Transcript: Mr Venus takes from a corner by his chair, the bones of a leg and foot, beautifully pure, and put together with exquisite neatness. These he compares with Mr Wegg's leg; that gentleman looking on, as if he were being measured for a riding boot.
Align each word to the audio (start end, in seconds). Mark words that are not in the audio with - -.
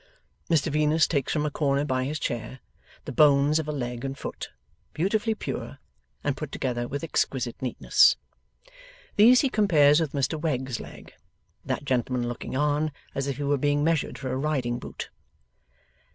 Mr 0.49 0.71
Venus 0.71 1.05
takes 1.05 1.31
from 1.31 1.45
a 1.45 1.51
corner 1.51 1.85
by 1.85 2.05
his 2.05 2.17
chair, 2.17 2.59
the 3.05 3.11
bones 3.11 3.59
of 3.59 3.67
a 3.67 3.71
leg 3.71 4.03
and 4.03 4.17
foot, 4.17 4.49
beautifully 4.93 5.35
pure, 5.35 5.77
and 6.23 6.35
put 6.35 6.51
together 6.51 6.87
with 6.87 7.03
exquisite 7.03 7.55
neatness. 7.61 8.17
These 9.15 9.41
he 9.41 9.49
compares 9.49 9.99
with 9.99 10.13
Mr 10.13 10.41
Wegg's 10.41 10.79
leg; 10.79 11.13
that 11.63 11.85
gentleman 11.85 12.27
looking 12.27 12.57
on, 12.57 12.91
as 13.13 13.27
if 13.27 13.37
he 13.37 13.43
were 13.43 13.59
being 13.59 13.83
measured 13.83 14.17
for 14.17 14.31
a 14.31 14.37
riding 14.37 14.79
boot. 14.79 15.11